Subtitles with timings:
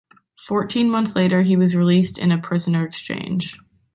[0.47, 3.59] Fourteen months later he was released in a prisoner exchange.